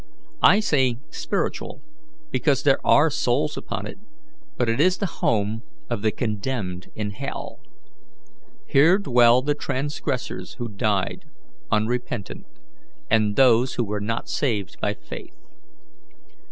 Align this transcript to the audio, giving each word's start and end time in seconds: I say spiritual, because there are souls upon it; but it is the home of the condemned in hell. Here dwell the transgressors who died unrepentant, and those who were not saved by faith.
I 0.41 0.61
say 0.61 0.95
spiritual, 1.11 1.79
because 2.31 2.63
there 2.63 2.79
are 2.83 3.11
souls 3.11 3.55
upon 3.55 3.85
it; 3.85 3.99
but 4.57 4.67
it 4.67 4.79
is 4.79 4.97
the 4.97 5.05
home 5.05 5.61
of 5.91 6.01
the 6.01 6.11
condemned 6.11 6.89
in 6.95 7.11
hell. 7.11 7.59
Here 8.65 8.97
dwell 8.97 9.43
the 9.43 9.53
transgressors 9.53 10.53
who 10.53 10.69
died 10.69 11.25
unrepentant, 11.71 12.47
and 13.11 13.35
those 13.35 13.75
who 13.75 13.83
were 13.85 14.01
not 14.01 14.27
saved 14.27 14.77
by 14.81 14.95
faith. 14.95 15.35